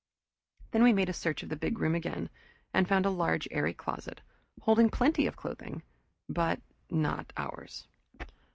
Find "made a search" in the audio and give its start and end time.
0.93-1.43